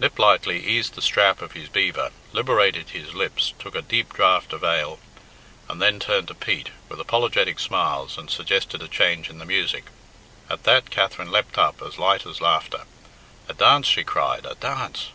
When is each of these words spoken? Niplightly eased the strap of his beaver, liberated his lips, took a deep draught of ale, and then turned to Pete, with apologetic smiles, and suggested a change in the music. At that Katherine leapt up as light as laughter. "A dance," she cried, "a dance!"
Niplightly 0.00 0.58
eased 0.64 0.94
the 0.94 1.02
strap 1.02 1.42
of 1.42 1.52
his 1.52 1.68
beaver, 1.68 2.10
liberated 2.32 2.88
his 2.88 3.12
lips, 3.12 3.52
took 3.58 3.74
a 3.74 3.82
deep 3.82 4.10
draught 4.10 4.54
of 4.54 4.64
ale, 4.64 4.98
and 5.68 5.82
then 5.82 6.00
turned 6.00 6.28
to 6.28 6.34
Pete, 6.34 6.70
with 6.88 6.98
apologetic 6.98 7.58
smiles, 7.60 8.16
and 8.16 8.30
suggested 8.30 8.80
a 8.82 8.88
change 8.88 9.28
in 9.28 9.36
the 9.38 9.44
music. 9.44 9.88
At 10.48 10.64
that 10.64 10.88
Katherine 10.88 11.30
leapt 11.30 11.58
up 11.58 11.82
as 11.82 11.98
light 11.98 12.24
as 12.24 12.40
laughter. 12.40 12.84
"A 13.50 13.52
dance," 13.52 13.86
she 13.86 14.02
cried, 14.02 14.46
"a 14.46 14.54
dance!" 14.54 15.08